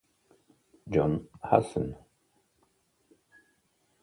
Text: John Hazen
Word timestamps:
John 0.89 1.29
Hazen 1.45 1.93